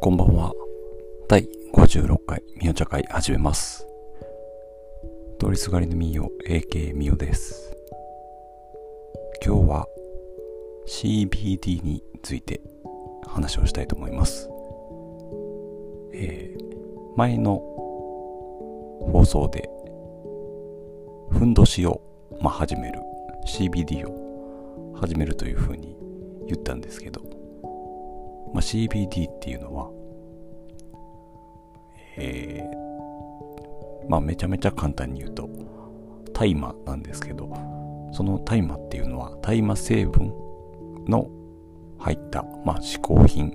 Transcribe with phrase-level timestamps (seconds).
[0.00, 0.52] こんばんは。
[1.28, 3.86] 第56回みお茶会始めます。
[5.38, 7.76] 通りすがりのみお AK みおです。
[9.44, 9.86] 今日は
[10.86, 12.60] CBD について
[13.26, 14.48] 話をしたいと思います。
[16.14, 16.70] えー
[17.16, 17.56] 前の
[19.12, 19.68] 放送で
[21.30, 22.00] ふんどしを、
[22.40, 23.00] まあ、始める
[23.46, 25.96] CBD を始めるというふうに
[26.46, 27.22] 言ったんですけど、
[28.52, 29.90] まあ、CBD っていうのは、
[32.16, 32.80] えー
[34.08, 35.48] まあめちゃめちゃ簡単に言うと
[36.32, 37.48] 大麻なんですけど
[38.12, 40.34] その大麻っていうのは大麻成分
[41.06, 41.28] の
[41.98, 43.52] 入った、まあ、嗜好品、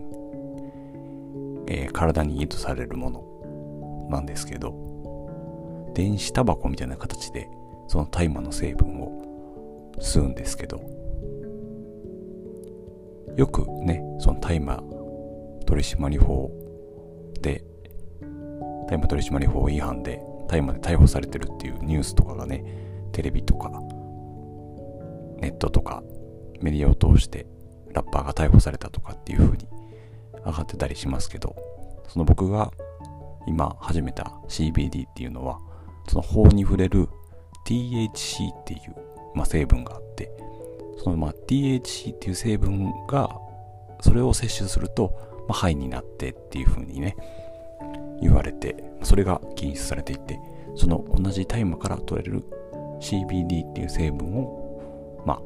[1.68, 7.50] えー体にいいとされるものなんですけど電子タバコみたいな形で
[7.88, 10.80] その大麻の成分を吸うんですけど
[13.36, 14.82] よくねその大麻
[15.66, 16.52] 取締法
[17.42, 17.64] で
[18.88, 22.64] 大麻取締法違反で大麻で逮捕されてるっていうニュースとかがね
[23.12, 23.70] テレビとか
[25.40, 26.04] ネットとか
[26.62, 27.48] メディアを通して
[27.94, 29.68] ラッパーが逮捕されたとかっていう風に
[30.46, 31.56] 上がってたりしますけど
[32.08, 32.72] その僕が
[33.48, 35.60] 今始めた CBD っていうのは
[36.08, 37.08] その法に触れる
[37.66, 38.96] THC っていう、
[39.34, 40.32] まあ、成分があって
[40.98, 43.38] そのまあ THC っていう成分が
[44.02, 45.12] それを摂取すると、
[45.48, 47.16] まあ、肺になってっていう風にね
[48.22, 50.40] 言われてそれが禁止されていて
[50.76, 52.44] その同じ大麻から取れる
[53.00, 55.42] CBD っていう成分をまあ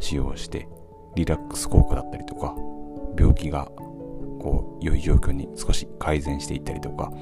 [0.00, 0.68] 使用して
[1.14, 2.54] リラックス効果だったりとか
[3.18, 3.66] 病気が
[4.40, 7.12] こう良い状況に少し改善していったりとか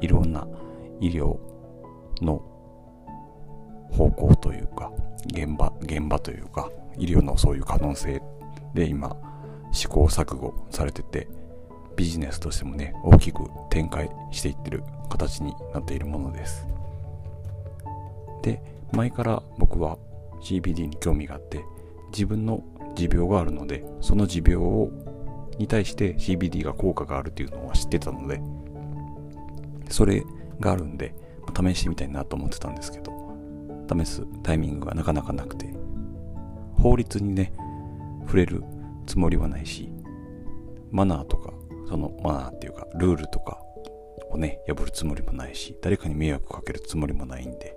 [0.00, 0.46] いろんな
[1.00, 1.38] 医療
[2.20, 2.42] の
[3.92, 4.92] 方向というか
[5.26, 8.22] 現場現場というか医療のそういう可能性
[8.74, 9.16] で今
[9.72, 11.28] 試行錯誤されてて
[11.96, 16.66] ビジネスとしてもね大きく展開していってる形になっているものです。
[18.42, 19.98] で前から僕は
[20.40, 21.64] CBD に興味があって
[22.10, 22.62] 自分の
[22.94, 24.90] 持病があるのでその持病を
[25.58, 28.40] に対して CBD が効果があるっていうのは知ってたので
[29.90, 30.24] それ
[30.58, 31.14] があるんで
[31.54, 33.29] 試してみたいなと思ってたんですけど
[33.98, 35.72] 試すタイミングがなかなかなくて
[36.78, 37.52] 法律にね
[38.24, 38.62] 触れる
[39.06, 39.90] つもりはないし
[40.90, 41.52] マナーとか
[41.88, 43.60] そのマナーっていうかルールとか
[44.30, 47.76] をね破るつもりもないし誰かに迷惑かけるつもりもないんで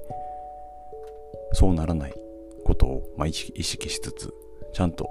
[1.53, 2.13] そうならない
[2.65, 4.33] ことを、まあ、意識しつつ
[4.73, 5.09] ちゃんと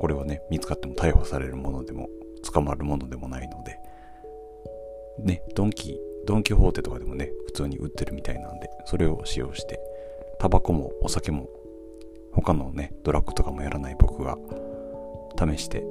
[0.00, 2.08] これはね見つかっても逮捕されるものでも
[2.42, 3.78] 捕まるものでもないので
[5.18, 9.80] ねドンキードンキホーテとかでもね普通に売ってるみたいなんでそれを使用して
[10.38, 11.48] タバコもお酒も
[12.32, 14.38] 他のねドラッグとかもやらない僕が
[15.38, 15.84] 試して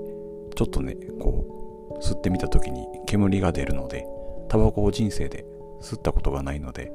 [0.56, 4.06] ちょっとねこう吸ってみた時に煙が出るので
[4.47, 5.45] タバコを人生で
[5.81, 6.91] 吸ったことがないので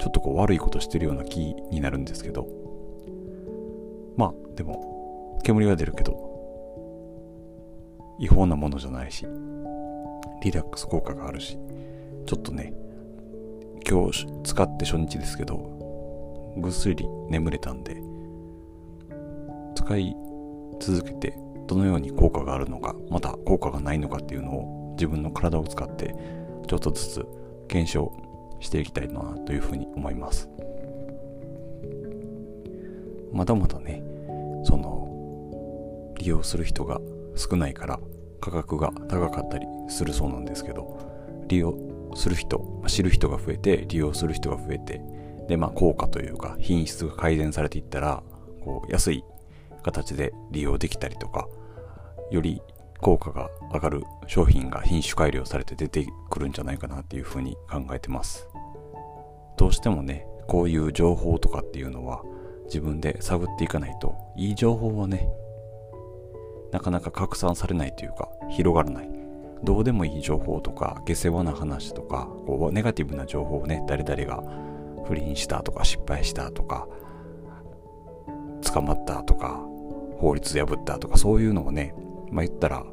[0.00, 2.46] ちょっとこう悪いことしてるような気になるんですけど
[4.16, 6.32] まあでも煙が出るけど
[8.18, 9.26] 違法なものじゃないし
[10.42, 11.58] リラックス効果があるし
[12.32, 12.72] ちょっとね
[13.86, 18.02] 今日使って初日ですけどぐっすり眠れたんで
[19.76, 20.16] 使い
[20.80, 26.14] 続けてどのように効果があるのかまた効果がないのかっていうのを自分の体を使って
[26.68, 27.26] ちょっとずつ
[27.68, 28.10] 検証
[28.60, 30.48] していきたいなというふうに思います。
[33.30, 34.02] まだまだね
[34.64, 36.98] その利用する人が
[37.36, 38.00] 少ないから
[38.40, 40.98] 価格が高かったりするそうなんですけど
[41.48, 45.00] 利用する人知る人が増えて利用する人が増えて
[45.48, 48.22] でまあ効果というか品質が改善されていったら
[48.64, 49.24] こう安い
[49.82, 51.48] 形で利用できたりとか
[52.30, 52.62] より
[53.00, 58.48] 効果が上がる商品が品種改良されて出てくるんじゃないかなっていうふうに考えてます。
[59.56, 62.22] どうしてもねこういう情報とかっていうのは
[62.66, 65.28] 自分で探っていかないといい情報はね
[66.70, 69.11] なかなか拡散されないというか広がらない。
[69.64, 74.42] どうでもいい情報とか下世話な話とかこうネガティブな情報をね誰々が
[75.06, 76.88] 不倫したとか失敗したとか
[78.62, 79.60] 捕まったとか
[80.18, 81.94] 法律破ったとかそういうのをね
[82.30, 82.84] まあ言ったら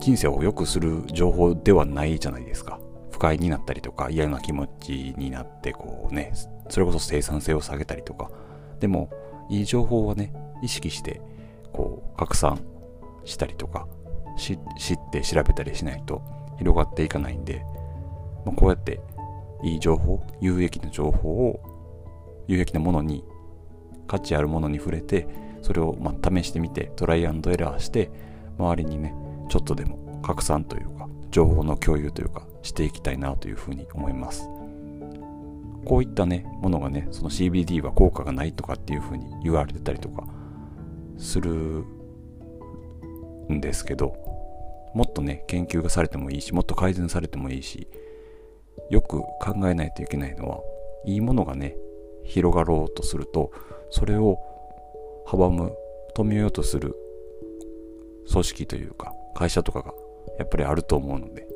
[0.00, 2.78] 人生を良くする情報ではないじゃないですか。
[3.10, 6.32] 不快になったりとか嫌な気持ちになってこうね
[6.68, 8.30] それこそ生産性を下げたりとか。
[8.78, 9.10] でも
[9.50, 10.32] いい情報はね
[10.62, 11.20] 意識して
[11.72, 12.60] こう拡散
[13.24, 13.88] したりとか
[14.38, 14.58] 知っ
[15.12, 16.22] て調べたりしないと
[16.58, 17.64] 広がっていかないんで、
[18.44, 19.00] まあ、こうやって
[19.62, 21.60] いい情報有益な情報を
[22.46, 23.24] 有益なものに
[24.06, 25.28] 価値あるものに触れて
[25.62, 28.10] それをま試してみてトライアンドエラーして
[28.58, 29.14] 周りにね
[29.48, 34.48] ちょっとでも拡散というか情報の共有というかしていきたいなというふうに思います。
[35.84, 40.26] こういったねものがねその CBD は効果がないとかっていうふうに言われてたりとか
[41.16, 41.84] する
[43.50, 44.27] んですけど
[44.94, 47.88] もっとね研究がされてもいいしもっと改善されてもいいし
[48.90, 50.60] よく考えないといけないのは
[51.04, 51.76] いいものがね
[52.24, 53.50] 広がろうとすると
[53.90, 54.38] それを
[55.26, 55.74] 阻む
[56.14, 56.94] 止めようとする
[58.30, 59.92] 組織というか会社とかが
[60.38, 61.46] やっぱりあると思うので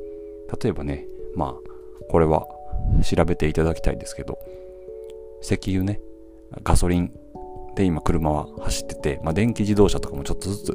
[0.63, 1.55] 例えばねまあ
[2.11, 2.47] これは
[3.03, 4.39] 調べていただきたいですけど
[5.43, 6.01] 石油ね
[6.63, 7.13] ガソリン
[7.75, 10.67] で今車は走ってて、まあ、電気自動車とかもちょっとずつ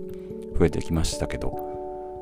[0.57, 1.66] 増えてきましたけど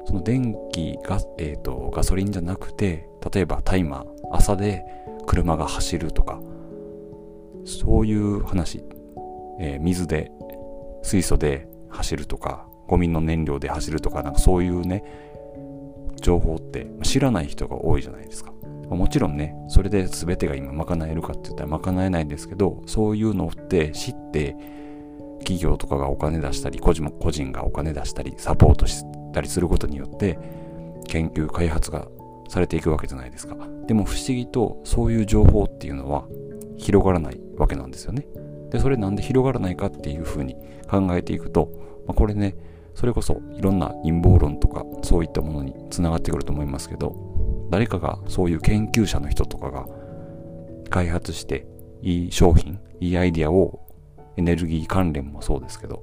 [0.05, 4.83] その電気が、えーと、ガソリンじゃなくて例えばタイマー朝で
[5.25, 6.39] 車が走るとか
[7.65, 8.83] そういう話、
[9.59, 10.31] えー、水で
[11.01, 15.03] 水素で走るとかゴミの燃料で走るとかなんかそういうね
[16.21, 18.51] 情報って知らない人が多いじゃないですか。
[18.89, 24.55] もちろんねそれで全てが今賄えるかって言ったら賄えないんですけどそういうのって知って
[25.39, 30.39] 企業とかがお金出したり個人も個人がお金出したりサポートしてたりすることによって
[31.07, 32.07] 研究開発が
[32.47, 33.55] されていくわけじゃないですか。
[33.87, 36.25] でも不思議とそういう情報っていうのは
[36.77, 38.25] 広がらないわけなんですよね。
[38.71, 40.55] でそれなんで広がらないかっていうふうに
[40.89, 41.69] 考えていくと、
[42.07, 42.55] まあ、これね
[42.93, 47.15] それこそいろんな陰謀論とかそういったものにつながってくると思いますけど
[47.69, 49.85] 誰かがそういう研究者の人とかが
[50.89, 51.67] 開発して
[52.01, 53.81] いい商品いいアイディアを
[54.37, 56.01] エネルギー関連もそうですけど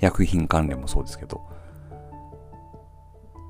[0.00, 1.40] 薬品関連もそうですけど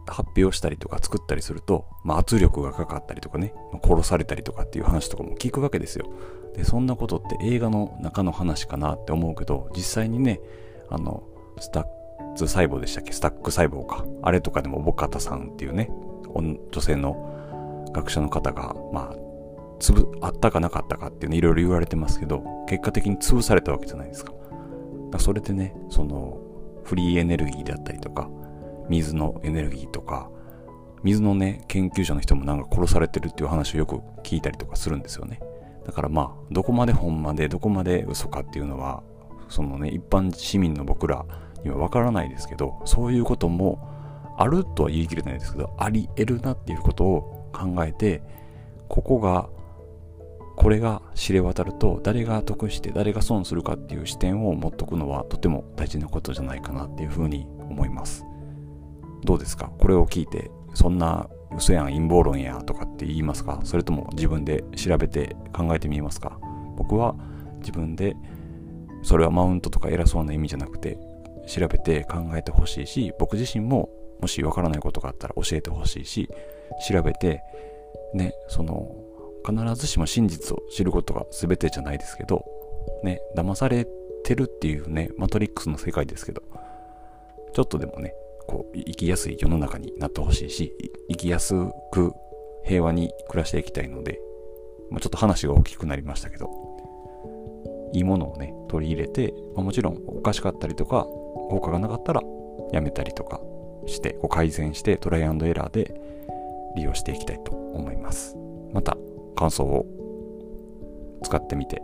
[0.06, 3.52] 発表したりとか作ったりすると、まあ、圧力がかかったりとかね、
[3.84, 6.06] 殺されたりとかっていう話とかも聞くわけですよ。
[6.54, 10.40] で、そんなことって映画の中の話かなって思うけど、実際にね、
[10.88, 11.22] あの、
[11.58, 11.84] スタッ
[12.34, 13.12] プ細胞でしたっけ？
[13.12, 14.04] スタップ細胞か。
[14.22, 15.90] あれとかでも、小保方さんっていうね、
[16.34, 19.16] 女性の学者の方が、まあ、
[19.78, 24.32] つぶ、あったかなかったかっていうね、いろいろ言われてますけど、結果的に潰されたわけじゃないですか。
[25.10, 26.38] かそれでね、その、
[26.84, 28.30] フリーエネルギーであったりとか、
[28.88, 30.30] 水のエネルギーとか、
[31.02, 35.40] 水のね、研究者の人もなんか殺されてるっていう話をよく聞いたりとかするんですよね。
[35.84, 39.02] だからまあ、どこまで本まで、どこまで嘘かっていうのは、
[39.48, 41.24] そのね、一般市民の僕ら
[41.62, 43.78] にはわからないですけど、そういうことも
[44.36, 48.22] あるとは言い切れないですけど、あり得るなっていうことを考えて、
[48.88, 49.48] ここが、
[50.56, 58.24] これが知れ渡ると、誰が得して誰が損するかっていう視点を持っとくのはとても大事なことじゃないかなっていうふうに思います。
[59.26, 59.70] どうですか？
[59.78, 63.60] これを聞いて、そんな嘘やん陰謀論やとかって言いますか？
[63.64, 66.38] それとも自分で調べて考えてみますか？
[66.76, 67.14] 僕は
[67.58, 68.16] 自分で
[69.02, 70.98] それはマウントとか偉そうな意味じゃなくて
[71.46, 73.88] 調べて考えてほしいし僕自身も
[74.20, 76.28] もしわからないことがあったら教えてほしいし
[76.88, 77.42] 調べて
[78.14, 78.94] ねその
[79.46, 82.44] 必ずしも真実を知ることが全てじゃないですけど
[83.02, 83.86] ね騙され
[84.24, 86.42] てるっていうねマトリックスの世界ですけど
[87.54, 88.14] ちょっとでもね
[88.46, 90.72] こう生きやすい世の中になってほしいし
[91.10, 91.54] 生きやす
[91.92, 92.12] く
[92.64, 94.18] 平和に暮らしていきたいので、
[94.90, 96.50] まあ、ちょっと話が大きくなりましたけど
[97.92, 102.22] いいものをね取り入れて、まあ、もちろんおかしかったりとか効果がなかったら
[102.72, 103.40] やめたりとか
[103.86, 105.94] してこう改善してトライアンドエラーで
[106.76, 108.36] 利用していきたいと思います。
[108.72, 108.96] また
[109.36, 109.86] 感想を
[111.22, 111.82] 使ってみて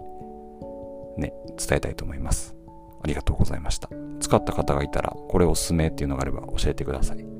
[1.17, 2.55] ね伝えたいと思います。
[3.03, 4.02] ありがとうございました。
[4.23, 7.32] 使った方がいたらこれおすすめっていうのがあれば教えてください。